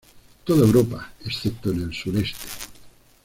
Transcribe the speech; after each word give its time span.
Toda 0.45 0.63
Europa, 0.65 1.11
excepto 1.23 1.69
en 1.69 1.83
el 1.83 1.93
sureste. 1.93 2.47